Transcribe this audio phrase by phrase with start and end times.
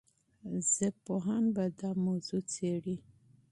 [0.73, 2.97] ژبپوهان به دا موضوع څېړي.